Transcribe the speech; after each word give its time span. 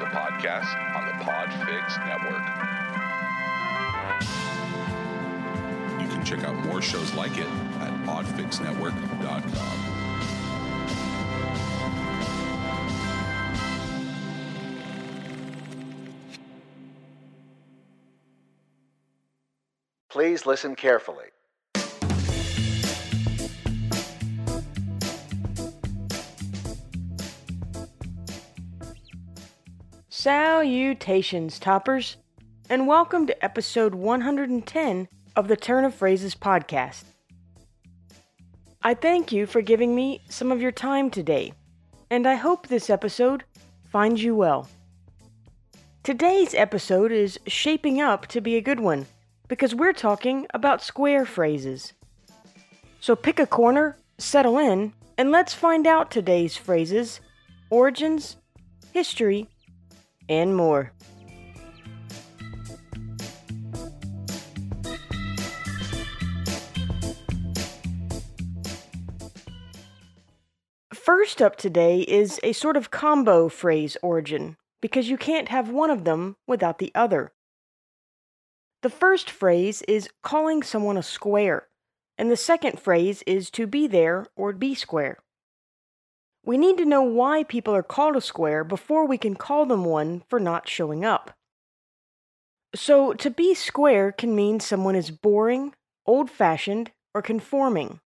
a 0.00 0.06
podcast 0.06 0.74
on 0.96 1.06
the 1.06 1.12
Podfix 1.24 1.98
Network. 2.06 2.42
You 6.00 6.08
can 6.08 6.24
check 6.24 6.44
out 6.44 6.54
more 6.64 6.80
shows 6.80 7.12
like 7.14 7.36
it 7.36 7.46
at 7.80 7.92
podfixnetwork.com. 8.06 9.90
Please 20.08 20.46
listen 20.46 20.74
carefully. 20.74 21.26
Salutations, 30.20 31.58
toppers, 31.58 32.18
and 32.68 32.86
welcome 32.86 33.26
to 33.26 33.42
episode 33.42 33.94
110 33.94 35.08
of 35.34 35.48
the 35.48 35.56
Turn 35.56 35.82
of 35.86 35.94
Phrases 35.94 36.34
podcast. 36.34 37.04
I 38.82 38.92
thank 38.92 39.32
you 39.32 39.46
for 39.46 39.62
giving 39.62 39.94
me 39.94 40.20
some 40.28 40.52
of 40.52 40.60
your 40.60 40.72
time 40.72 41.08
today, 41.08 41.54
and 42.10 42.26
I 42.26 42.34
hope 42.34 42.66
this 42.66 42.90
episode 42.90 43.44
finds 43.90 44.22
you 44.22 44.34
well. 44.34 44.68
Today's 46.02 46.52
episode 46.52 47.12
is 47.12 47.40
shaping 47.46 48.02
up 48.02 48.26
to 48.26 48.42
be 48.42 48.56
a 48.56 48.60
good 48.60 48.80
one 48.80 49.06
because 49.48 49.74
we're 49.74 49.94
talking 49.94 50.46
about 50.52 50.82
square 50.82 51.24
phrases. 51.24 51.94
So 53.00 53.16
pick 53.16 53.38
a 53.38 53.46
corner, 53.46 53.96
settle 54.18 54.58
in, 54.58 54.92
and 55.16 55.30
let's 55.30 55.54
find 55.54 55.86
out 55.86 56.10
today's 56.10 56.58
phrases, 56.58 57.22
origins, 57.70 58.36
history, 58.92 59.48
and 60.30 60.56
more. 60.56 60.92
First 70.94 71.42
up 71.42 71.56
today 71.56 72.02
is 72.02 72.38
a 72.44 72.52
sort 72.52 72.76
of 72.76 72.92
combo 72.92 73.48
phrase 73.48 73.96
origin, 74.02 74.56
because 74.80 75.10
you 75.10 75.18
can't 75.18 75.48
have 75.48 75.68
one 75.68 75.90
of 75.90 76.04
them 76.04 76.36
without 76.46 76.78
the 76.78 76.92
other. 76.94 77.32
The 78.82 78.90
first 78.90 79.28
phrase 79.28 79.82
is 79.82 80.08
calling 80.22 80.62
someone 80.62 80.96
a 80.96 81.02
square, 81.02 81.66
and 82.16 82.30
the 82.30 82.36
second 82.36 82.78
phrase 82.78 83.22
is 83.26 83.50
to 83.50 83.66
be 83.66 83.88
there 83.88 84.26
or 84.36 84.52
be 84.52 84.74
square. 84.74 85.18
We 86.44 86.56
need 86.56 86.78
to 86.78 86.84
know 86.84 87.02
why 87.02 87.44
people 87.44 87.74
are 87.74 87.82
called 87.82 88.16
a 88.16 88.20
square 88.20 88.64
before 88.64 89.06
we 89.06 89.18
can 89.18 89.34
call 89.34 89.66
them 89.66 89.84
one 89.84 90.22
for 90.28 90.40
not 90.40 90.68
showing 90.68 91.04
up. 91.04 91.32
So, 92.74 93.12
to 93.14 93.30
be 93.30 93.54
square 93.54 94.12
can 94.12 94.34
mean 94.34 94.60
someone 94.60 94.94
is 94.94 95.10
boring, 95.10 95.74
old 96.06 96.30
fashioned, 96.30 96.92
or 97.14 97.20
conforming. 97.20 98.00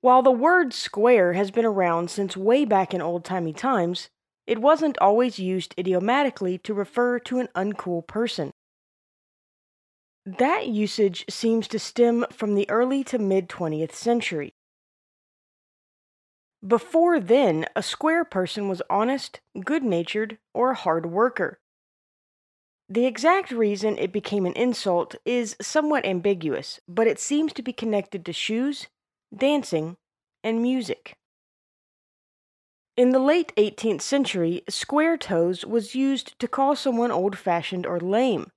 While 0.00 0.22
the 0.22 0.30
word 0.30 0.72
square 0.72 1.34
has 1.34 1.50
been 1.50 1.64
around 1.64 2.10
since 2.10 2.36
way 2.36 2.64
back 2.64 2.94
in 2.94 3.02
old 3.02 3.24
timey 3.24 3.52
times, 3.52 4.08
it 4.46 4.60
wasn't 4.60 4.98
always 4.98 5.38
used 5.38 5.74
idiomatically 5.78 6.58
to 6.58 6.74
refer 6.74 7.18
to 7.20 7.38
an 7.38 7.48
uncool 7.54 8.06
person. 8.06 8.50
That 10.26 10.68
usage 10.68 11.26
seems 11.28 11.68
to 11.68 11.78
stem 11.78 12.24
from 12.32 12.54
the 12.54 12.68
early 12.70 13.04
to 13.04 13.18
mid 13.18 13.48
20th 13.48 13.92
century. 13.92 14.53
Before 16.66 17.20
then, 17.20 17.66
a 17.76 17.82
square 17.82 18.24
person 18.24 18.68
was 18.68 18.80
honest, 18.88 19.40
good 19.64 19.82
natured, 19.82 20.38
or 20.54 20.70
a 20.70 20.76
hard 20.76 21.06
worker. 21.06 21.58
The 22.88 23.04
exact 23.04 23.50
reason 23.50 23.98
it 23.98 24.12
became 24.12 24.46
an 24.46 24.54
insult 24.54 25.14
is 25.26 25.56
somewhat 25.60 26.06
ambiguous, 26.06 26.80
but 26.88 27.06
it 27.06 27.18
seems 27.18 27.52
to 27.54 27.62
be 27.62 27.72
connected 27.72 28.24
to 28.24 28.32
shoes, 28.32 28.86
dancing, 29.36 29.96
and 30.42 30.62
music. 30.62 31.16
In 32.96 33.10
the 33.10 33.18
late 33.18 33.52
18th 33.56 34.02
century, 34.02 34.62
square 34.68 35.18
toes 35.18 35.66
was 35.66 35.94
used 35.94 36.38
to 36.38 36.48
call 36.48 36.76
someone 36.76 37.10
old 37.10 37.36
fashioned 37.36 37.84
or 37.84 38.00
lame, 38.00 38.50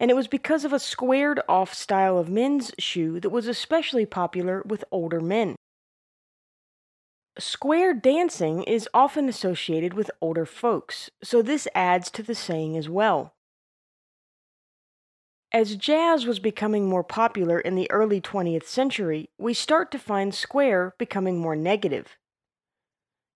and 0.00 0.10
it 0.10 0.14
was 0.14 0.28
because 0.28 0.64
of 0.64 0.72
a 0.72 0.78
squared 0.78 1.40
off 1.48 1.74
style 1.74 2.16
of 2.16 2.30
men's 2.30 2.72
shoe 2.78 3.20
that 3.20 3.30
was 3.30 3.46
especially 3.46 4.06
popular 4.06 4.62
with 4.64 4.84
older 4.90 5.20
men. 5.20 5.56
Square 7.38 7.94
dancing 7.94 8.62
is 8.64 8.88
often 8.92 9.28
associated 9.28 9.94
with 9.94 10.10
older 10.20 10.44
folks, 10.44 11.10
so 11.22 11.40
this 11.40 11.66
adds 11.74 12.10
to 12.10 12.22
the 12.22 12.34
saying 12.34 12.76
as 12.76 12.90
well. 12.90 13.34
As 15.50 15.76
jazz 15.76 16.26
was 16.26 16.38
becoming 16.38 16.88
more 16.88 17.04
popular 17.04 17.58
in 17.58 17.74
the 17.74 17.90
early 17.90 18.20
20th 18.20 18.64
century, 18.64 19.30
we 19.38 19.54
start 19.54 19.90
to 19.92 19.98
find 19.98 20.34
square 20.34 20.94
becoming 20.98 21.38
more 21.38 21.56
negative. 21.56 22.16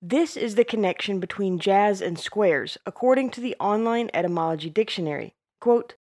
This 0.02 0.36
is 0.36 0.54
the 0.54 0.64
connection 0.64 1.18
between 1.18 1.58
jazz 1.58 2.02
and 2.02 2.18
squares, 2.18 2.76
according 2.84 3.30
to 3.30 3.40
the 3.40 3.56
online 3.58 4.10
etymology 4.12 4.68
dictionary. 4.68 5.34
Quote, 5.60 5.94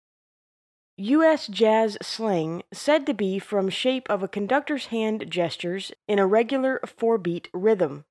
U.S. 0.97 1.47
jazz 1.47 1.97
slang 2.01 2.63
said 2.72 3.06
to 3.06 3.13
be 3.13 3.38
from 3.38 3.67
shape 3.67 4.09
of 4.09 4.23
a 4.23 4.29
conductor's 4.29 4.85
hand 4.88 5.25
gestures 5.29 5.91
in 6.07 6.19
a 6.19 6.25
regular 6.25 6.79
four-beat 6.85 7.50
rhythm. 7.53 8.06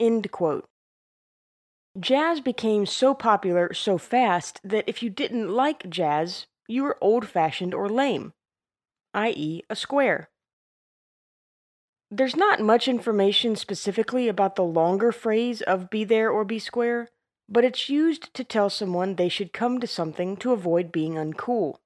End 0.00 0.32
quote. 0.32 0.68
Jazz 1.98 2.40
became 2.40 2.86
so 2.86 3.14
popular 3.14 3.72
so 3.72 3.98
fast 3.98 4.60
that 4.64 4.82
if 4.88 5.00
you 5.00 5.10
didn't 5.10 5.48
like 5.48 5.88
jazz, 5.88 6.46
you 6.66 6.82
were 6.82 6.98
old-fashioned 7.00 7.72
or 7.72 7.88
lame, 7.88 8.32
i.e., 9.14 9.62
a 9.70 9.76
square. 9.76 10.28
There's 12.10 12.34
not 12.34 12.58
much 12.58 12.88
information 12.88 13.54
specifically 13.54 14.26
about 14.26 14.56
the 14.56 14.64
longer 14.64 15.12
phrase 15.12 15.62
of 15.62 15.88
be 15.88 16.02
there 16.02 16.30
or 16.30 16.44
be 16.44 16.58
square, 16.58 17.10
but 17.48 17.62
it's 17.62 17.88
used 17.88 18.34
to 18.34 18.42
tell 18.42 18.70
someone 18.70 19.14
they 19.14 19.28
should 19.28 19.52
come 19.52 19.78
to 19.78 19.86
something 19.86 20.36
to 20.38 20.52
avoid 20.52 20.90
being 20.90 21.14
uncool. 21.14 21.76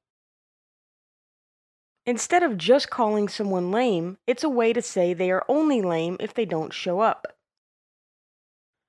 Instead 2.08 2.42
of 2.42 2.56
just 2.56 2.88
calling 2.88 3.28
someone 3.28 3.70
lame, 3.70 4.16
it's 4.26 4.42
a 4.42 4.48
way 4.48 4.72
to 4.72 4.80
say 4.80 5.12
they 5.12 5.30
are 5.30 5.44
only 5.46 5.82
lame 5.82 6.16
if 6.18 6.32
they 6.32 6.46
don't 6.46 6.72
show 6.72 7.00
up. 7.00 7.36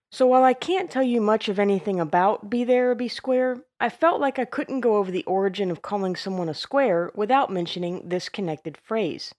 So 0.10 0.26
while 0.26 0.46
I 0.46 0.54
can't 0.54 0.90
tell 0.90 1.04
you 1.04 1.20
much 1.20 1.50
of 1.50 1.60
anything 1.60 2.00
about 2.00 2.50
Be 2.50 2.64
There 2.64 2.92
or 2.92 2.96
Be 2.96 3.10
Square, 3.10 3.66
I 3.78 3.90
felt 3.90 4.22
like 4.22 4.40
I 4.40 4.46
couldn't 4.46 4.80
go 4.80 4.96
over 4.96 5.12
the 5.12 5.26
origin 5.26 5.70
of 5.70 5.82
calling 5.82 6.16
someone 6.16 6.48
a 6.48 6.54
square 6.54 7.12
without 7.14 7.52
mentioning 7.52 8.08
this 8.08 8.30
connected 8.30 8.78
phrase. 8.78 9.36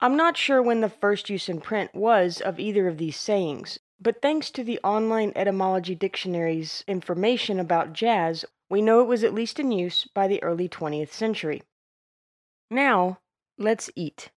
I'm 0.00 0.16
not 0.16 0.36
sure 0.36 0.62
when 0.62 0.80
the 0.80 0.88
first 0.88 1.28
use 1.28 1.48
in 1.48 1.60
print 1.60 1.92
was 1.92 2.40
of 2.40 2.60
either 2.60 2.86
of 2.86 2.98
these 2.98 3.16
sayings, 3.16 3.80
but 4.00 4.22
thanks 4.22 4.48
to 4.52 4.62
the 4.62 4.78
online 4.84 5.32
etymology 5.34 5.96
dictionary's 5.96 6.84
information 6.86 7.58
about 7.58 7.94
jazz, 7.94 8.44
we 8.70 8.80
know 8.80 9.00
it 9.00 9.08
was 9.08 9.24
at 9.24 9.34
least 9.34 9.58
in 9.58 9.72
use 9.72 10.06
by 10.14 10.28
the 10.28 10.40
early 10.40 10.68
20th 10.68 11.10
century. 11.10 11.64
Now, 12.70 13.20
let's 13.56 13.90
eat. 13.96 14.30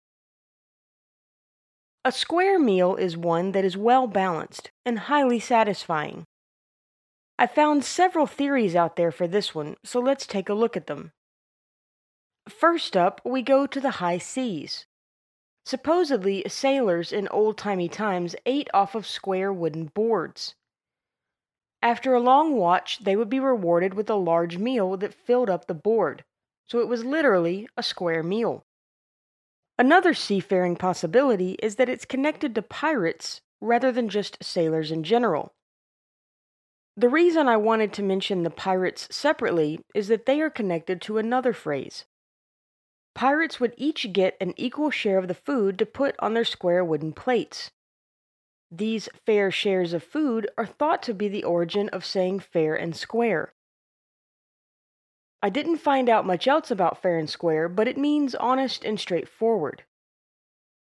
A 2.05 2.11
square 2.11 2.57
meal 2.57 2.95
is 2.95 3.17
one 3.17 3.51
that 3.51 3.65
is 3.65 3.75
well 3.75 4.07
balanced 4.07 4.71
and 4.85 4.99
highly 4.99 5.39
satisfying. 5.39 6.25
I 7.37 7.45
found 7.45 7.83
several 7.83 8.25
theories 8.25 8.75
out 8.75 8.95
there 8.95 9.11
for 9.11 9.27
this 9.27 9.53
one, 9.53 9.75
so 9.83 9.99
let's 9.99 10.25
take 10.25 10.47
a 10.47 10.53
look 10.53 10.77
at 10.77 10.87
them. 10.87 11.11
First 12.49 12.95
up, 12.95 13.21
we 13.25 13.41
go 13.41 13.67
to 13.67 13.79
the 13.79 13.99
high 14.01 14.17
seas. 14.17 14.87
Supposedly, 15.65 16.43
sailors 16.47 17.11
in 17.11 17.27
old 17.27 17.57
timey 17.57 17.89
times 17.89 18.35
ate 18.45 18.69
off 18.73 18.95
of 18.95 19.05
square 19.05 19.51
wooden 19.53 19.91
boards. 19.93 20.55
After 21.83 22.13
a 22.13 22.19
long 22.19 22.55
watch, 22.55 22.99
they 23.03 23.15
would 23.15 23.29
be 23.29 23.39
rewarded 23.39 23.93
with 23.93 24.09
a 24.09 24.15
large 24.15 24.57
meal 24.57 24.97
that 24.97 25.13
filled 25.13 25.49
up 25.49 25.67
the 25.67 25.73
board 25.73 26.23
so 26.71 26.79
it 26.79 26.87
was 26.87 27.03
literally 27.03 27.67
a 27.75 27.83
square 27.83 28.23
meal. 28.23 28.63
Another 29.77 30.13
seafaring 30.13 30.77
possibility 30.77 31.57
is 31.61 31.75
that 31.75 31.89
it's 31.89 32.05
connected 32.05 32.55
to 32.55 32.61
pirates 32.61 33.41
rather 33.59 33.91
than 33.91 34.07
just 34.07 34.41
sailors 34.41 34.89
in 34.89 35.03
general. 35.03 35.51
The 36.95 37.09
reason 37.09 37.49
I 37.49 37.57
wanted 37.57 37.91
to 37.93 38.03
mention 38.03 38.43
the 38.43 38.49
pirates 38.49 39.09
separately 39.11 39.81
is 39.93 40.07
that 40.07 40.25
they 40.25 40.39
are 40.39 40.49
connected 40.49 41.01
to 41.01 41.17
another 41.17 41.51
phrase. 41.51 42.05
Pirates 43.13 43.59
would 43.59 43.73
each 43.75 44.13
get 44.13 44.37
an 44.39 44.53
equal 44.55 44.91
share 44.91 45.17
of 45.17 45.27
the 45.27 45.33
food 45.33 45.77
to 45.77 45.85
put 45.85 46.15
on 46.19 46.35
their 46.35 46.45
square 46.45 46.85
wooden 46.85 47.11
plates. 47.11 47.71
These 48.71 49.09
fair 49.25 49.51
shares 49.51 49.91
of 49.91 50.03
food 50.03 50.49
are 50.57 50.65
thought 50.65 51.03
to 51.03 51.13
be 51.13 51.27
the 51.27 51.43
origin 51.43 51.89
of 51.89 52.05
saying 52.05 52.39
fair 52.39 52.75
and 52.75 52.95
square. 52.95 53.53
I 55.43 55.49
didn't 55.49 55.77
find 55.77 56.07
out 56.07 56.25
much 56.25 56.47
else 56.47 56.69
about 56.69 57.01
fair 57.01 57.17
and 57.17 57.29
square, 57.29 57.67
but 57.67 57.87
it 57.87 57.97
means 57.97 58.35
honest 58.35 58.85
and 58.85 58.99
straightforward. 58.99 59.83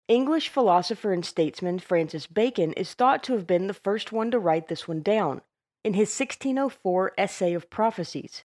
English 0.07 0.49
philosopher 0.49 1.11
and 1.11 1.25
statesman 1.25 1.79
Francis 1.79 2.27
Bacon 2.27 2.71
is 2.73 2.93
thought 2.93 3.23
to 3.23 3.33
have 3.33 3.47
been 3.47 3.67
the 3.67 3.73
first 3.73 4.11
one 4.11 4.31
to 4.31 4.39
write 4.39 4.67
this 4.67 4.87
one 4.87 5.01
down, 5.01 5.41
in 5.83 5.93
his 5.93 6.17
1604 6.17 7.13
essay 7.17 7.53
of 7.53 7.69
prophecies. 7.69 8.43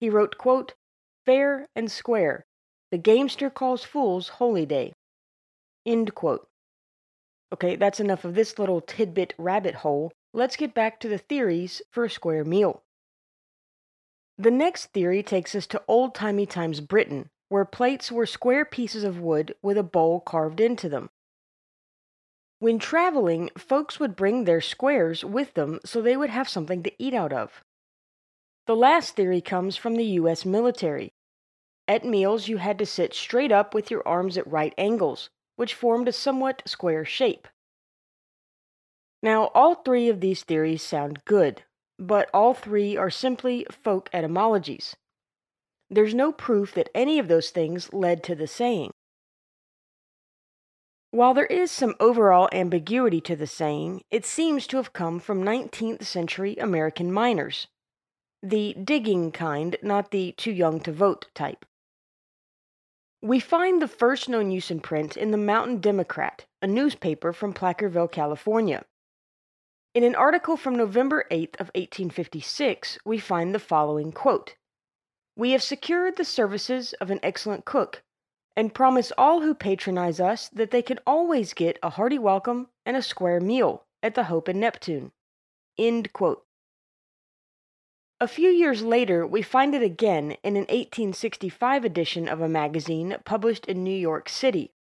He 0.00 0.08
wrote, 0.08 0.38
quote, 0.38 0.74
Fair 1.26 1.68
and 1.76 1.90
square, 1.90 2.46
the 2.92 2.98
gamester 2.98 3.48
calls 3.48 3.84
fools 3.84 4.28
holy 4.28 4.66
day. 4.66 4.92
End 5.86 6.14
quote. 6.14 6.46
Okay, 7.52 7.74
that's 7.74 8.00
enough 8.00 8.24
of 8.24 8.34
this 8.34 8.58
little 8.58 8.80
tidbit 8.80 9.34
rabbit 9.38 9.76
hole. 9.76 10.12
Let's 10.32 10.56
get 10.56 10.74
back 10.74 11.00
to 11.00 11.08
the 11.08 11.18
theories 11.18 11.82
for 11.90 12.04
a 12.04 12.10
square 12.10 12.44
meal. 12.44 12.82
The 14.38 14.50
next 14.50 14.86
theory 14.86 15.22
takes 15.22 15.54
us 15.54 15.66
to 15.68 15.82
old 15.86 16.14
timey 16.14 16.46
times 16.46 16.80
Britain, 16.80 17.30
where 17.48 17.64
plates 17.64 18.10
were 18.10 18.26
square 18.26 18.64
pieces 18.64 19.04
of 19.04 19.20
wood 19.20 19.54
with 19.62 19.76
a 19.76 19.82
bowl 19.82 20.20
carved 20.20 20.58
into 20.58 20.88
them. 20.88 21.10
When 22.58 22.78
traveling, 22.78 23.50
folks 23.58 23.98
would 24.00 24.16
bring 24.16 24.44
their 24.44 24.60
squares 24.60 25.24
with 25.24 25.54
them 25.54 25.80
so 25.84 26.00
they 26.00 26.16
would 26.16 26.30
have 26.30 26.48
something 26.48 26.82
to 26.84 26.92
eat 26.96 27.12
out 27.12 27.32
of. 27.32 27.62
The 28.66 28.76
last 28.76 29.16
theory 29.16 29.40
comes 29.40 29.76
from 29.76 29.96
the 29.96 30.04
U.S. 30.04 30.44
military. 30.44 31.12
At 31.88 32.04
meals, 32.04 32.46
you 32.48 32.58
had 32.58 32.78
to 32.78 32.86
sit 32.86 33.12
straight 33.14 33.50
up 33.50 33.74
with 33.74 33.90
your 33.90 34.06
arms 34.06 34.38
at 34.38 34.46
right 34.46 34.72
angles, 34.78 35.28
which 35.56 35.74
formed 35.74 36.06
a 36.08 36.12
somewhat 36.12 36.62
square 36.64 37.04
shape. 37.04 37.48
Now, 39.22 39.50
all 39.54 39.74
three 39.74 40.08
of 40.08 40.20
these 40.20 40.44
theories 40.44 40.82
sound 40.82 41.24
good, 41.24 41.64
but 42.02 42.28
all 42.34 42.52
three 42.52 42.96
are 42.96 43.10
simply 43.10 43.64
folk 43.70 44.10
etymologies. 44.12 44.96
There's 45.88 46.14
no 46.14 46.32
proof 46.32 46.74
that 46.74 46.90
any 46.94 47.18
of 47.18 47.28
those 47.28 47.50
things 47.50 47.92
led 47.92 48.24
to 48.24 48.34
the 48.34 48.48
saying. 48.48 48.90
While 51.12 51.34
there 51.34 51.46
is 51.46 51.70
some 51.70 51.94
overall 52.00 52.48
ambiguity 52.52 53.20
to 53.20 53.36
the 53.36 53.46
saying, 53.46 54.02
it 54.10 54.24
seems 54.24 54.66
to 54.68 54.78
have 54.78 54.92
come 54.92 55.20
from 55.20 55.44
19th 55.44 56.04
century 56.04 56.56
American 56.56 57.12
miners. 57.12 57.68
The 58.42 58.74
digging 58.82 59.30
kind, 59.30 59.76
not 59.82 60.10
the 60.10 60.32
too 60.32 60.50
young 60.50 60.80
to 60.80 60.92
vote 60.92 61.26
type. 61.34 61.64
We 63.20 63.38
find 63.38 63.80
the 63.80 63.86
first 63.86 64.28
known 64.28 64.50
use 64.50 64.70
in 64.70 64.80
print 64.80 65.16
in 65.16 65.30
the 65.30 65.36
Mountain 65.36 65.80
Democrat, 65.80 66.46
a 66.60 66.66
newspaper 66.66 67.32
from 67.32 67.52
Placerville, 67.52 68.08
California. 68.08 68.84
In 69.94 70.04
an 70.04 70.14
article 70.14 70.56
from 70.56 70.74
November 70.74 71.26
8th 71.30 71.60
of 71.60 71.70
1856, 71.74 72.98
we 73.04 73.18
find 73.18 73.54
the 73.54 73.58
following 73.58 74.10
quote: 74.10 74.56
"We 75.36 75.50
have 75.50 75.62
secured 75.62 76.16
the 76.16 76.24
services 76.24 76.94
of 76.94 77.10
an 77.10 77.20
excellent 77.22 77.66
cook 77.66 78.02
and 78.56 78.72
promise 78.72 79.12
all 79.18 79.42
who 79.42 79.54
patronize 79.54 80.18
us 80.18 80.48
that 80.48 80.70
they 80.70 80.80
can 80.80 80.98
always 81.06 81.52
get 81.52 81.78
a 81.82 81.90
hearty 81.90 82.18
welcome 82.18 82.70
and 82.86 82.96
a 82.96 83.02
square 83.02 83.38
meal 83.38 83.84
at 84.02 84.14
the 84.14 84.24
Hope 84.24 84.48
and 84.48 84.60
Neptune. 84.60 85.12
End 85.76 86.10
quote. 86.14 86.46
A 88.18 88.26
few 88.26 88.48
years 88.48 88.80
later, 88.80 89.26
we 89.26 89.42
find 89.42 89.74
it 89.74 89.82
again 89.82 90.38
in 90.42 90.56
an 90.56 90.68
1865 90.70 91.84
edition 91.84 92.28
of 92.28 92.40
a 92.40 92.48
magazine 92.48 93.18
published 93.26 93.66
in 93.66 93.84
New 93.84 93.90
York 93.90 94.30
City. 94.30 94.71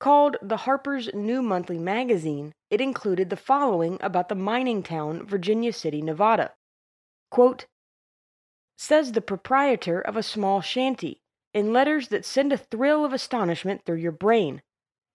Called 0.00 0.38
the 0.40 0.56
Harper's 0.56 1.10
New 1.12 1.42
Monthly 1.42 1.78
Magazine, 1.78 2.54
it 2.70 2.80
included 2.80 3.28
the 3.28 3.36
following 3.36 3.98
about 4.00 4.30
the 4.30 4.34
mining 4.34 4.82
town 4.82 5.26
Virginia 5.26 5.74
City, 5.74 6.00
Nevada. 6.00 6.54
Quote, 7.30 7.66
Says 8.78 9.12
the 9.12 9.20
proprietor 9.20 10.00
of 10.00 10.16
a 10.16 10.22
small 10.22 10.62
shanty 10.62 11.20
in 11.52 11.74
letters 11.74 12.08
that 12.08 12.24
send 12.24 12.50
a 12.50 12.56
thrill 12.56 13.04
of 13.04 13.12
astonishment 13.12 13.84
through 13.84 13.98
your 13.98 14.12
brain. 14.12 14.62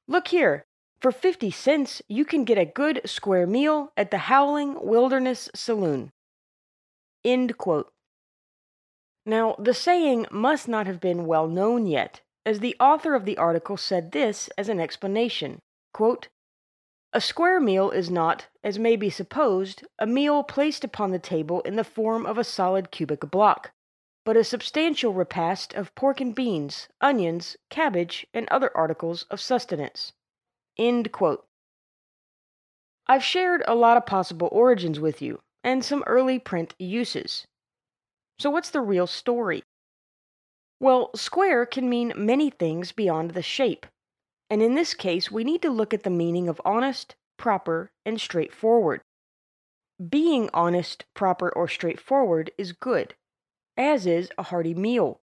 Look 0.08 0.28
here, 0.28 0.68
for 1.02 1.12
50 1.12 1.50
cents, 1.50 2.04
you 2.08 2.24
can 2.24 2.46
get 2.46 2.60
a 2.60 2.66
good 2.66 3.02
square 3.06 3.48
meal 3.48 3.92
at 3.98 4.12
the 4.12 4.20
Howling 4.20 4.78
Wilderness 4.80 5.50
Saloon. 5.56 6.12
End 7.24 7.58
quote. 7.58 7.92
Now, 9.26 9.56
the 9.58 9.74
saying 9.74 10.28
must 10.30 10.68
not 10.68 10.86
have 10.86 11.00
been 11.00 11.26
well 11.26 11.48
known 11.48 11.88
yet, 11.88 12.22
as 12.46 12.60
the 12.60 12.76
author 12.80 13.16
of 13.16 13.26
the 13.26 13.38
article 13.38 13.78
said 13.78 14.12
this 14.12 14.50
as 14.58 14.70
an 14.70 14.80
explanation 14.80 15.60
quote, 15.94 16.28
A 17.14 17.22
square 17.22 17.60
meal 17.60 17.92
is 17.92 18.10
not, 18.10 18.48
as 18.64 18.78
may 18.78 18.96
be 18.96 19.10
supposed, 19.10 19.86
a 19.98 20.06
meal 20.06 20.44
placed 20.44 20.84
upon 20.84 21.12
the 21.12 21.20
table 21.20 21.62
in 21.62 21.76
the 21.76 21.84
form 21.84 22.26
of 22.26 22.38
a 22.38 22.44
solid 22.44 22.92
cubic 22.92 23.22
block 23.32 23.72
but 24.26 24.36
a 24.36 24.44
substantial 24.44 25.14
repast 25.14 25.74
of 25.76 25.94
pork 25.94 26.20
and 26.20 26.34
beans, 26.34 26.90
onions, 27.00 27.56
cabbage, 27.70 28.26
and 28.34 28.50
other 28.50 28.76
articles 28.76 29.24
of 29.30 29.40
sustenance. 29.40 30.14
End 30.78 31.12
quote. 31.12 31.48
I've 33.08 33.24
shared 33.24 33.64
a 33.68 33.76
lot 33.76 33.98
of 33.98 34.08
possible 34.08 34.50
origins 34.52 35.00
with 35.00 35.22
you, 35.22 35.42
and 35.64 35.86
some 35.86 36.04
early 36.08 36.40
print 36.40 36.74
uses. 36.80 37.46
So, 38.40 38.50
what's 38.50 38.72
the 38.72 38.82
real 38.82 39.06
story? 39.06 39.64
Well, 40.80 41.12
square 41.16 41.66
can 41.66 41.90
mean 41.90 42.14
many 42.16 42.50
things 42.50 42.92
beyond 42.92 43.32
the 43.32 43.42
shape, 43.42 43.86
and 44.50 44.62
in 44.62 44.76
this 44.76 44.94
case, 44.94 45.32
we 45.32 45.44
need 45.44 45.62
to 45.62 45.70
look 45.70 45.94
at 45.94 46.04
the 46.04 46.10
meaning 46.10 46.48
of 46.48 46.62
honest, 46.66 47.16
proper, 47.38 47.92
and 48.06 48.20
straightforward. 48.20 49.02
Being 50.10 50.50
honest, 50.54 51.06
proper, 51.14 51.50
or 51.50 51.68
straightforward 51.68 52.52
is 52.58 52.74
good 52.74 53.16
as 53.78 54.06
is 54.06 54.30
a 54.38 54.44
hearty 54.44 54.74
meal. 54.74 55.20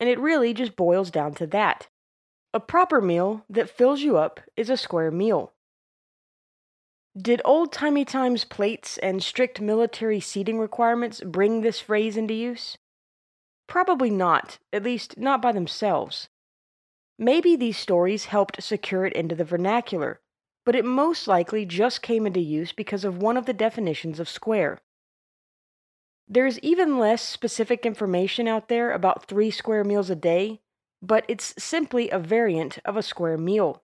And 0.00 0.08
it 0.08 0.18
really 0.18 0.54
just 0.54 0.76
boils 0.76 1.10
down 1.10 1.34
to 1.34 1.46
that. 1.48 1.88
A 2.54 2.60
proper 2.60 3.00
meal 3.00 3.44
that 3.48 3.70
fills 3.70 4.02
you 4.02 4.16
up 4.16 4.40
is 4.56 4.68
a 4.68 4.76
square 4.76 5.10
meal. 5.10 5.52
Did 7.16 7.42
old 7.44 7.72
timey 7.72 8.04
times 8.04 8.44
plates 8.44 8.98
and 8.98 9.22
strict 9.22 9.60
military 9.60 10.20
seating 10.20 10.58
requirements 10.58 11.20
bring 11.20 11.60
this 11.60 11.80
phrase 11.80 12.16
into 12.16 12.34
use? 12.34 12.76
Probably 13.72 14.10
not, 14.10 14.58
at 14.72 14.84
least 14.84 15.18
not 15.18 15.42
by 15.42 15.50
themselves. 15.50 16.28
Maybe 17.18 17.56
these 17.56 17.78
stories 17.78 18.26
helped 18.26 18.62
secure 18.62 19.04
it 19.06 19.14
into 19.14 19.34
the 19.34 19.44
vernacular, 19.44 20.20
but 20.64 20.76
it 20.76 20.84
most 20.84 21.26
likely 21.26 21.66
just 21.66 22.02
came 22.02 22.26
into 22.26 22.40
use 22.40 22.72
because 22.72 23.04
of 23.04 23.18
one 23.18 23.36
of 23.36 23.46
the 23.46 23.52
definitions 23.52 24.20
of 24.20 24.28
square 24.28 24.80
there's 26.32 26.58
even 26.60 26.98
less 26.98 27.20
specific 27.20 27.84
information 27.84 28.48
out 28.48 28.68
there 28.68 28.92
about 28.92 29.26
three 29.26 29.50
square 29.50 29.84
meals 29.84 30.08
a 30.08 30.16
day, 30.16 30.60
but 31.02 31.26
it's 31.28 31.54
simply 31.62 32.08
a 32.08 32.18
variant 32.18 32.78
of 32.86 32.96
a 32.96 33.02
square 33.02 33.36
meal. 33.36 33.82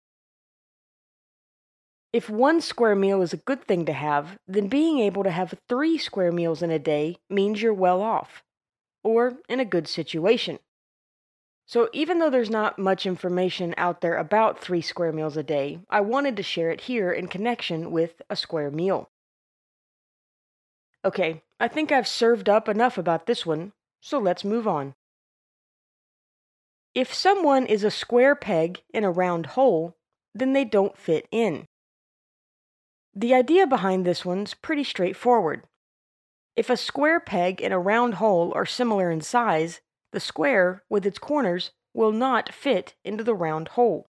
If 2.10 2.30
one 2.30 2.62
square 2.62 2.94
meal 2.94 3.20
is 3.20 3.34
a 3.34 3.38
good 3.38 3.64
thing 3.64 3.84
to 3.84 3.92
have, 3.92 4.38
then 4.46 4.68
being 4.68 4.98
able 4.98 5.24
to 5.24 5.30
have 5.30 5.60
three 5.68 5.98
square 5.98 6.32
meals 6.32 6.62
in 6.62 6.70
a 6.70 6.78
day 6.78 7.18
means 7.28 7.60
you're 7.60 7.74
well 7.74 8.00
off, 8.00 8.42
or 9.08 9.38
in 9.48 9.58
a 9.58 9.64
good 9.64 9.88
situation. 9.88 10.58
So, 11.64 11.88
even 11.92 12.18
though 12.18 12.30
there's 12.30 12.50
not 12.50 12.78
much 12.78 13.06
information 13.06 13.74
out 13.76 14.00
there 14.02 14.16
about 14.16 14.58
three 14.58 14.82
square 14.82 15.12
meals 15.12 15.36
a 15.36 15.42
day, 15.42 15.80
I 15.88 16.00
wanted 16.02 16.36
to 16.36 16.42
share 16.42 16.70
it 16.70 16.82
here 16.82 17.10
in 17.10 17.26
connection 17.28 17.90
with 17.90 18.20
a 18.28 18.36
square 18.36 18.70
meal. 18.70 19.08
Okay, 21.04 21.42
I 21.58 21.68
think 21.68 21.90
I've 21.90 22.08
served 22.08 22.48
up 22.48 22.68
enough 22.68 22.98
about 22.98 23.26
this 23.26 23.46
one, 23.46 23.72
so 24.00 24.18
let's 24.18 24.44
move 24.44 24.68
on. 24.68 24.94
If 26.94 27.14
someone 27.14 27.64
is 27.64 27.84
a 27.84 27.90
square 27.90 28.34
peg 28.34 28.82
in 28.92 29.04
a 29.04 29.10
round 29.10 29.46
hole, 29.46 29.96
then 30.34 30.52
they 30.52 30.64
don't 30.64 30.98
fit 30.98 31.26
in. 31.30 31.66
The 33.14 33.34
idea 33.34 33.66
behind 33.66 34.04
this 34.04 34.24
one's 34.24 34.54
pretty 34.54 34.84
straightforward. 34.84 35.64
If 36.58 36.70
a 36.70 36.76
square 36.76 37.20
peg 37.20 37.62
and 37.62 37.72
a 37.72 37.78
round 37.78 38.14
hole 38.14 38.52
are 38.56 38.66
similar 38.66 39.12
in 39.12 39.20
size, 39.20 39.80
the 40.10 40.18
square, 40.18 40.82
with 40.90 41.06
its 41.06 41.20
corners, 41.20 41.70
will 41.94 42.10
not 42.10 42.52
fit 42.52 42.96
into 43.04 43.22
the 43.22 43.32
round 43.32 43.68
hole. 43.68 44.06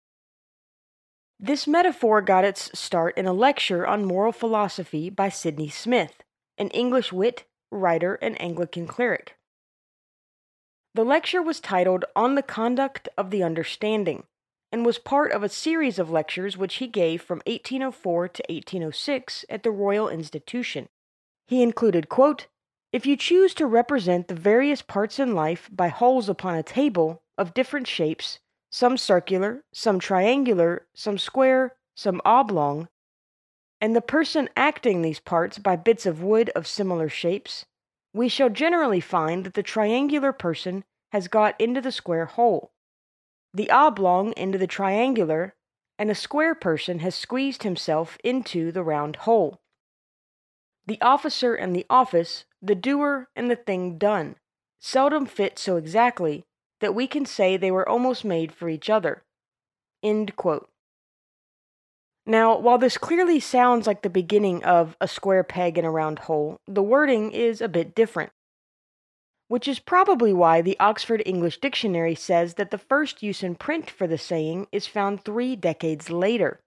This 1.40 1.68
metaphor 1.68 2.22
got 2.22 2.44
its 2.44 2.70
start 2.78 3.18
in 3.18 3.26
a 3.26 3.32
lecture 3.32 3.88
on 3.88 4.04
moral 4.04 4.34
philosophy 4.34 5.10
by 5.10 5.30
Sydney 5.30 5.70
Smith 5.70 6.22
an 6.58 6.68
English 6.72 7.14
wit, 7.14 7.46
writer, 7.72 8.16
and 8.16 8.40
Anglican 8.42 8.88
cleric. 8.88 9.38
The 10.96 11.06
lecture 11.06 11.42
was 11.42 11.62
titled 11.62 12.04
On 12.14 12.36
the 12.36 12.44
Conduct 12.44 13.08
of 13.18 13.32
the 13.32 13.42
Understanding 13.42 14.26
and 14.70 14.86
was 14.86 15.00
part 15.00 15.32
of 15.32 15.44
a 15.44 15.50
series 15.50 15.98
of 15.98 16.12
lectures 16.12 16.58
which 16.58 16.76
he 16.76 16.88
gave 16.88 17.22
from 17.22 17.38
1804 17.46 18.28
to 18.28 18.44
1806 18.50 19.46
at 19.50 19.64
the 19.64 19.72
Royal 19.72 20.10
Institution. 20.10 20.90
He 21.46 21.62
included, 21.62 22.10
quote, 22.10 22.48
If 22.92 23.06
you 23.06 23.18
choose 23.18 23.54
to 23.56 23.68
represent 23.68 24.28
the 24.28 24.36
various 24.36 24.82
parts 24.82 25.20
in 25.20 25.36
life 25.36 25.70
by 25.72 25.90
holes 25.90 26.30
upon 26.30 26.56
a 26.56 26.64
table 26.64 27.24
of 27.38 27.54
different 27.54 27.88
shapes, 27.88 28.40
some 28.72 28.98
circular, 28.98 29.64
some 29.74 30.00
triangular, 30.00 30.88
some 30.94 31.18
square, 31.18 31.76
some 31.96 32.22
oblong, 32.26 32.88
and 33.82 33.96
the 33.96 34.02
person 34.02 34.50
acting 34.56 35.02
these 35.02 35.20
parts 35.20 35.60
by 35.60 35.76
bits 35.76 36.06
of 36.06 36.24
wood 36.24 36.50
of 36.52 36.66
similar 36.66 37.10
shapes, 37.10 37.66
we 38.14 38.30
shall 38.30 38.50
generally 38.50 39.02
find 39.02 39.46
that 39.46 39.56
the 39.56 39.64
triangular 39.64 40.32
person 40.32 40.86
has 41.12 41.28
got 41.28 41.60
into 41.60 41.82
the 41.82 41.92
square 41.92 42.26
hole, 42.26 42.72
the 43.54 43.70
oblong 43.70 44.34
into 44.38 44.58
the 44.58 44.68
triangular, 44.68 45.56
and 46.00 46.10
a 46.10 46.16
square 46.16 46.56
person 46.56 47.00
has 47.00 47.14
squeezed 47.14 47.64
himself 47.64 48.18
into 48.24 48.72
the 48.72 48.84
round 48.84 49.18
hole. 49.18 49.60
The 50.86 51.02
officer 51.02 51.56
and 51.56 51.76
the 51.76 51.86
office, 51.90 52.46
the 52.62 52.76
doer 52.76 53.30
and 53.36 53.50
the 53.50 53.56
thing 53.56 53.98
done, 53.98 54.36
seldom 54.80 55.26
fit 55.26 55.58
so 55.58 55.78
exactly 55.78 56.44
that 56.82 56.94
we 56.94 57.08
can 57.08 57.26
say 57.26 57.56
they 57.56 57.72
were 57.72 57.88
almost 57.88 58.26
made 58.26 58.52
for 58.52 58.68
each 58.68 58.90
other. 58.90 59.24
Now, 62.26 62.58
while 62.58 62.78
this 62.78 62.98
clearly 62.98 63.40
sounds 63.40 63.88
like 63.88 64.02
the 64.02 64.10
beginning 64.10 64.64
of 64.64 64.98
a 65.00 65.08
square 65.08 65.44
peg 65.44 65.78
in 65.78 65.86
a 65.86 65.92
round 65.92 66.20
hole, 66.20 66.60
the 66.68 66.84
wording 66.84 67.32
is 67.32 67.62
a 67.62 67.70
bit 67.70 67.96
different. 67.96 68.32
Which 69.48 69.68
is 69.68 69.80
probably 69.80 70.34
why 70.34 70.62
the 70.62 70.80
Oxford 70.80 71.22
English 71.26 71.60
Dictionary 71.60 72.16
says 72.16 72.56
that 72.56 72.72
the 72.72 72.78
first 72.78 73.24
use 73.24 73.44
in 73.44 73.56
print 73.56 73.90
for 73.90 74.08
the 74.08 74.18
saying 74.18 74.68
is 74.72 74.88
found 74.88 75.24
three 75.24 75.56
decades 75.56 76.10
later. 76.10 76.60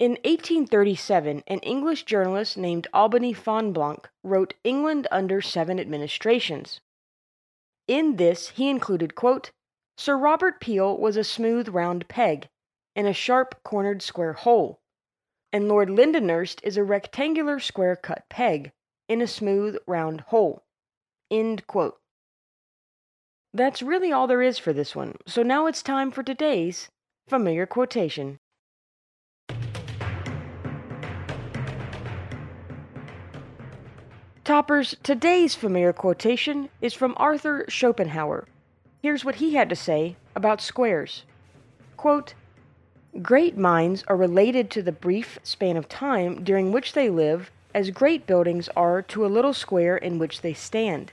In 0.00 0.12
1837, 0.12 1.42
an 1.46 1.58
English 1.58 2.04
journalist 2.04 2.56
named 2.56 2.88
Albany 2.94 3.34
Fonblanque 3.34 4.08
wrote 4.24 4.54
England 4.64 5.06
under 5.10 5.42
Seven 5.42 5.78
Administrations. 5.78 6.80
In 7.86 8.16
this, 8.16 8.48
he 8.48 8.70
included, 8.70 9.14
quote, 9.14 9.50
Sir 9.98 10.16
Robert 10.16 10.58
Peel 10.58 10.96
was 10.96 11.18
a 11.18 11.22
smooth 11.22 11.68
round 11.68 12.08
peg, 12.08 12.48
in 12.96 13.04
a 13.04 13.12
sharp 13.12 13.62
cornered 13.62 14.00
square 14.00 14.32
hole, 14.32 14.80
and 15.52 15.68
Lord 15.68 15.90
Lindenhurst 15.90 16.60
is 16.64 16.78
a 16.78 16.82
rectangular 16.82 17.60
square 17.60 17.94
cut 17.94 18.26
peg 18.30 18.72
in 19.06 19.20
a 19.20 19.26
smooth 19.26 19.76
round 19.86 20.22
hole. 20.22 20.64
End 21.30 21.66
quote. 21.66 22.00
That's 23.52 23.82
really 23.82 24.12
all 24.12 24.26
there 24.26 24.40
is 24.40 24.58
for 24.58 24.72
this 24.72 24.96
one, 24.96 25.16
so 25.26 25.42
now 25.42 25.66
it's 25.66 25.82
time 25.82 26.10
for 26.10 26.22
today's 26.22 26.88
familiar 27.28 27.66
quotation. 27.66 28.39
Toppers, 34.50 34.96
today's 35.04 35.54
familiar 35.54 35.92
quotation 35.92 36.70
is 36.80 36.92
from 36.92 37.14
Arthur 37.16 37.64
Schopenhauer. 37.68 38.48
Here's 39.00 39.24
what 39.24 39.36
he 39.36 39.54
had 39.54 39.68
to 39.68 39.76
say 39.76 40.16
about 40.34 40.60
squares. 40.60 41.22
Quote, 41.96 42.34
Great 43.22 43.56
minds 43.56 44.02
are 44.08 44.16
related 44.16 44.68
to 44.72 44.82
the 44.82 44.90
brief 44.90 45.38
span 45.44 45.76
of 45.76 45.88
time 45.88 46.42
during 46.42 46.72
which 46.72 46.94
they 46.94 47.08
live 47.08 47.52
as 47.72 47.90
great 47.90 48.26
buildings 48.26 48.68
are 48.74 49.02
to 49.02 49.24
a 49.24 49.30
little 49.30 49.54
square 49.54 49.96
in 49.96 50.18
which 50.18 50.40
they 50.40 50.52
stand. 50.52 51.12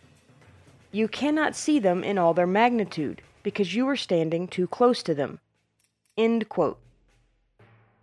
You 0.91 1.07
cannot 1.07 1.55
see 1.55 1.77
them 1.77 2.03
in 2.03 2.17
all 2.17 2.33
their 2.33 2.47
magnitude 2.47 3.21
because 3.43 3.75
you 3.75 3.87
are 3.87 3.95
standing 3.95 4.47
too 4.47 4.65
close 4.65 5.03
to 5.03 5.13
them. 5.13 5.39
End 6.17 6.49
quote. 6.49 6.79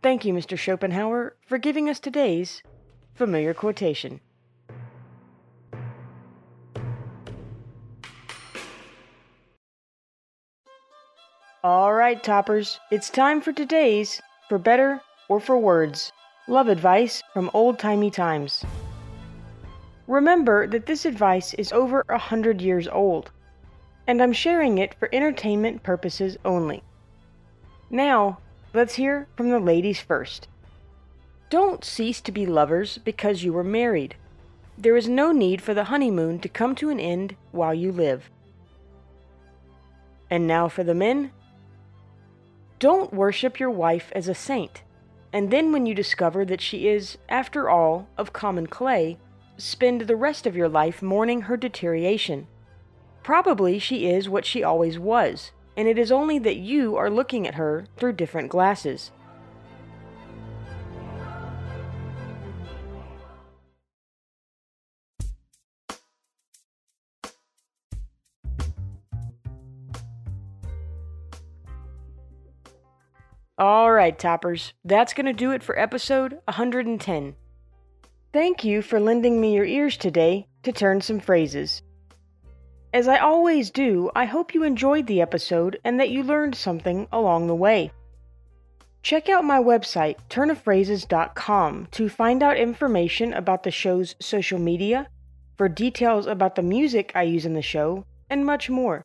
Thank 0.00 0.24
you, 0.24 0.32
Mr. 0.32 0.56
Schopenhauer, 0.56 1.34
for 1.44 1.58
giving 1.58 1.90
us 1.90 1.98
today's 1.98 2.62
familiar 3.16 3.52
quotation. 3.52 4.20
All 11.64 11.94
right, 11.94 12.22
toppers, 12.22 12.78
it's 12.90 13.08
time 13.08 13.40
for 13.40 13.50
today's 13.50 14.20
For 14.50 14.58
Better 14.58 15.00
or 15.30 15.40
for 15.40 15.56
Words 15.56 16.12
love 16.46 16.68
advice 16.68 17.22
from 17.32 17.50
old 17.54 17.78
timey 17.78 18.10
times. 18.10 18.66
Remember 20.06 20.66
that 20.66 20.84
this 20.84 21.06
advice 21.06 21.54
is 21.54 21.72
over 21.72 22.04
a 22.10 22.18
hundred 22.18 22.60
years 22.60 22.86
old, 22.86 23.30
and 24.06 24.22
I'm 24.22 24.34
sharing 24.34 24.76
it 24.76 24.92
for 24.98 25.08
entertainment 25.10 25.82
purposes 25.82 26.36
only. 26.44 26.82
Now, 27.88 28.40
let's 28.74 28.96
hear 28.96 29.26
from 29.34 29.48
the 29.48 29.58
ladies 29.58 30.00
first. 30.00 30.48
Don't 31.48 31.82
cease 31.82 32.20
to 32.20 32.30
be 32.30 32.44
lovers 32.44 32.98
because 32.98 33.42
you 33.42 33.54
were 33.54 33.64
married. 33.64 34.16
There 34.76 34.98
is 34.98 35.08
no 35.08 35.32
need 35.32 35.62
for 35.62 35.72
the 35.72 35.84
honeymoon 35.84 36.40
to 36.40 36.48
come 36.50 36.74
to 36.74 36.90
an 36.90 37.00
end 37.00 37.36
while 37.52 37.72
you 37.72 37.90
live. 37.90 38.28
And 40.28 40.46
now 40.46 40.68
for 40.68 40.84
the 40.84 40.94
men. 40.94 41.30
Don't 42.84 43.14
worship 43.14 43.58
your 43.58 43.70
wife 43.70 44.12
as 44.14 44.28
a 44.28 44.34
saint, 44.34 44.82
and 45.32 45.50
then 45.50 45.72
when 45.72 45.86
you 45.86 45.94
discover 45.94 46.44
that 46.44 46.60
she 46.60 46.86
is, 46.86 47.16
after 47.30 47.70
all, 47.70 48.10
of 48.18 48.34
common 48.34 48.66
clay, 48.66 49.16
spend 49.56 50.02
the 50.02 50.16
rest 50.16 50.46
of 50.46 50.54
your 50.54 50.68
life 50.68 51.00
mourning 51.00 51.40
her 51.40 51.56
deterioration. 51.56 52.46
Probably 53.22 53.78
she 53.78 54.08
is 54.08 54.28
what 54.28 54.44
she 54.44 54.62
always 54.62 54.98
was, 54.98 55.52
and 55.78 55.88
it 55.88 55.96
is 55.96 56.12
only 56.12 56.38
that 56.40 56.58
you 56.58 56.94
are 56.94 57.08
looking 57.08 57.48
at 57.48 57.54
her 57.54 57.86
through 57.96 58.12
different 58.12 58.50
glasses. 58.50 59.12
All 73.56 73.92
right, 73.92 74.18
toppers, 74.18 74.72
that's 74.84 75.14
going 75.14 75.26
to 75.26 75.32
do 75.32 75.52
it 75.52 75.62
for 75.62 75.78
episode 75.78 76.40
110. 76.46 77.36
Thank 78.32 78.64
you 78.64 78.82
for 78.82 78.98
lending 78.98 79.40
me 79.40 79.54
your 79.54 79.64
ears 79.64 79.96
today 79.96 80.48
to 80.64 80.72
turn 80.72 81.00
some 81.00 81.20
phrases. 81.20 81.80
As 82.92 83.06
I 83.06 83.18
always 83.18 83.70
do, 83.70 84.10
I 84.16 84.24
hope 84.24 84.54
you 84.54 84.64
enjoyed 84.64 85.06
the 85.06 85.20
episode 85.20 85.78
and 85.84 86.00
that 86.00 86.10
you 86.10 86.24
learned 86.24 86.56
something 86.56 87.06
along 87.12 87.46
the 87.46 87.54
way. 87.54 87.92
Check 89.04 89.28
out 89.28 89.44
my 89.44 89.60
website, 89.60 90.16
turnofphrases.com, 90.28 91.88
to 91.92 92.08
find 92.08 92.42
out 92.42 92.56
information 92.56 93.32
about 93.32 93.62
the 93.62 93.70
show's 93.70 94.16
social 94.20 94.58
media, 94.58 95.06
for 95.56 95.68
details 95.68 96.26
about 96.26 96.56
the 96.56 96.62
music 96.62 97.12
I 97.14 97.22
use 97.22 97.46
in 97.46 97.54
the 97.54 97.62
show, 97.62 98.04
and 98.28 98.44
much 98.44 98.68
more. 98.68 99.04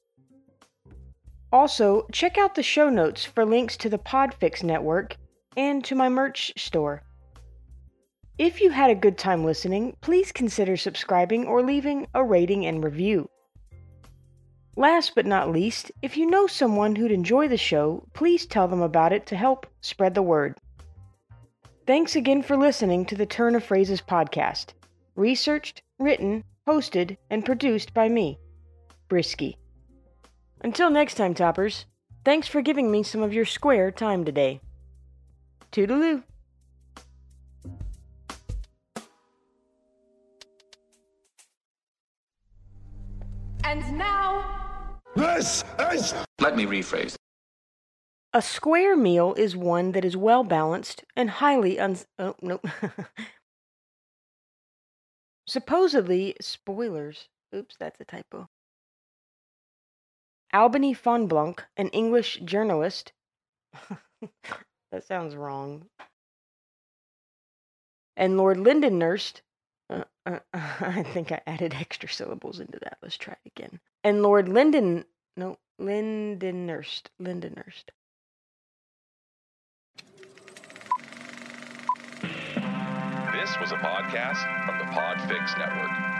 Also, 1.51 2.05
check 2.11 2.37
out 2.37 2.55
the 2.55 2.63
show 2.63 2.89
notes 2.89 3.25
for 3.25 3.43
links 3.43 3.75
to 3.77 3.89
the 3.89 3.97
Podfix 3.97 4.63
network 4.63 5.17
and 5.57 5.83
to 5.83 5.95
my 5.95 6.07
merch 6.07 6.53
store. 6.57 7.01
If 8.37 8.61
you 8.61 8.69
had 8.69 8.89
a 8.89 8.95
good 8.95 9.17
time 9.17 9.43
listening, 9.43 9.97
please 9.99 10.31
consider 10.31 10.77
subscribing 10.77 11.45
or 11.45 11.61
leaving 11.61 12.07
a 12.13 12.23
rating 12.23 12.65
and 12.65 12.83
review. 12.83 13.29
Last 14.77 15.13
but 15.13 15.25
not 15.25 15.51
least, 15.51 15.91
if 16.01 16.15
you 16.15 16.25
know 16.25 16.47
someone 16.47 16.95
who'd 16.95 17.11
enjoy 17.11 17.49
the 17.49 17.57
show, 17.57 18.07
please 18.13 18.45
tell 18.45 18.67
them 18.67 18.81
about 18.81 19.11
it 19.11 19.25
to 19.25 19.35
help 19.35 19.67
spread 19.81 20.13
the 20.13 20.21
word. 20.21 20.55
Thanks 21.85 22.15
again 22.15 22.43
for 22.43 22.55
listening 22.55 23.05
to 23.07 23.15
the 23.15 23.25
Turn 23.25 23.55
of 23.55 23.63
Phrases 23.63 23.99
podcast. 23.99 24.67
Researched, 25.15 25.81
written, 25.97 26.45
hosted, 26.65 27.17
and 27.29 27.43
produced 27.43 27.93
by 27.93 28.07
me, 28.07 28.39
Brisky. 29.09 29.55
Until 30.61 30.89
next 30.89 31.15
time, 31.15 31.33
Toppers, 31.33 31.85
thanks 32.25 32.47
for 32.47 32.61
giving 32.61 32.91
me 32.91 33.01
some 33.01 33.23
of 33.23 33.33
your 33.33 33.45
square 33.45 33.91
time 33.91 34.25
today. 34.25 34.59
Toodaloo. 35.71 36.23
And 43.63 43.97
now. 43.97 44.99
This 45.15 45.63
is. 45.91 46.13
Let 46.41 46.57
me 46.57 46.65
rephrase. 46.65 47.15
A 48.33 48.41
square 48.41 48.95
meal 48.97 49.33
is 49.37 49.55
one 49.55 49.93
that 49.93 50.05
is 50.05 50.17
well 50.17 50.43
balanced 50.43 51.03
and 51.15 51.29
highly 51.29 51.79
uns. 51.79 52.05
Oh, 52.19 52.35
no. 52.41 52.59
Supposedly, 55.47 56.35
spoilers. 56.41 57.29
Oops, 57.55 57.75
that's 57.79 57.99
a 57.99 58.05
typo. 58.05 58.49
Albany 60.53 60.95
Fonblanque, 60.95 61.63
an 61.77 61.89
English 61.89 62.39
journalist. 62.43 63.13
that 64.91 65.03
sounds 65.05 65.35
wrong. 65.35 65.85
And 68.17 68.37
Lord 68.37 68.57
Lindenhurst. 68.57 69.41
Uh, 69.89 70.03
uh, 70.25 70.39
I 70.53 71.03
think 71.03 71.31
I 71.31 71.41
added 71.47 71.73
extra 71.73 72.09
syllables 72.09 72.59
into 72.59 72.79
that. 72.79 72.97
Let's 73.01 73.17
try 73.17 73.35
it 73.45 73.51
again. 73.55 73.79
And 74.03 74.23
Lord 74.23 74.49
Linden. 74.49 75.05
No, 75.37 75.57
Lindenhurst. 75.79 77.09
Lindenhurst. 77.21 77.91
This 83.31 83.55
was 83.61 83.71
a 83.71 83.77
podcast 83.77 84.65
from 84.65 84.77
the 84.79 84.85
Podfix 84.85 85.57
Network. 85.57 86.19